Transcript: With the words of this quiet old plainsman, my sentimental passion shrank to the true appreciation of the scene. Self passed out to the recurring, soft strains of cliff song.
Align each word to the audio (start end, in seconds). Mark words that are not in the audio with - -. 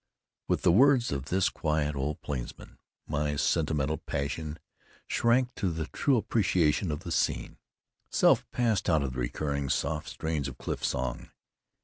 With 0.47 0.63
the 0.63 0.71
words 0.71 1.11
of 1.11 1.25
this 1.25 1.47
quiet 1.47 1.95
old 1.95 2.23
plainsman, 2.23 2.79
my 3.07 3.35
sentimental 3.35 3.99
passion 3.99 4.57
shrank 5.05 5.53
to 5.57 5.69
the 5.69 5.85
true 5.89 6.17
appreciation 6.17 6.89
of 6.91 7.01
the 7.01 7.11
scene. 7.11 7.59
Self 8.09 8.49
passed 8.49 8.89
out 8.89 9.03
to 9.03 9.09
the 9.09 9.19
recurring, 9.19 9.69
soft 9.69 10.09
strains 10.09 10.47
of 10.47 10.57
cliff 10.57 10.83
song. 10.83 11.29